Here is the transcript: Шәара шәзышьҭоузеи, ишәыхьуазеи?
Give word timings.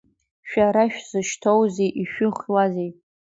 Шәара 0.49 0.83
шәзышьҭоузеи, 0.93 1.89
ишәыхьуазеи? 2.01 2.91